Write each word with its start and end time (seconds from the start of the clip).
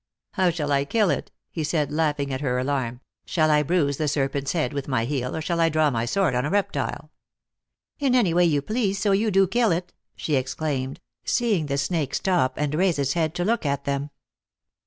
"How 0.33 0.49
shall 0.49 0.71
I 0.71 0.83
kill 0.83 1.11
it," 1.11 1.31
he 1.51 1.63
said, 1.63 1.91
laughing 1.91 2.33
at 2.33 2.41
her 2.41 2.57
alarm." 2.57 3.01
Shall 3.27 3.51
I 3.51 3.61
bruise 3.61 3.97
the 3.97 4.07
serpent 4.07 4.45
s 4.47 4.53
head 4.53 4.73
with 4.73 4.87
my 4.87 5.05
heel, 5.05 5.35
or 5.35 5.41
shall 5.43 5.59
I 5.59 5.69
draw 5.69 5.91
my 5.91 6.05
sword 6.05 6.33
on 6.33 6.43
a 6.43 6.49
reptile 6.49 7.11
?""In 7.99 8.15
any 8.15 8.33
way 8.33 8.45
you 8.45 8.63
please, 8.63 8.97
so 8.97 9.11
you 9.11 9.29
do 9.29 9.45
kill 9.45 9.71
it," 9.71 9.93
she 10.15 10.33
10 10.33 10.33
226 10.33 10.33
THE 10.33 10.33
ACTKESS 10.33 10.33
IN 10.33 10.33
HIGH 10.33 10.33
LIFE. 10.33 10.41
exclaimed, 10.41 10.99
seeing 11.23 11.67
tlie 11.67 11.79
snake 12.07 12.13
stop 12.15 12.53
and 12.57 12.73
raise 12.73 12.97
its 12.97 13.13
head 13.13 13.35
to 13.35 13.45
look 13.45 13.63
at 13.63 13.83
them. 13.83 14.09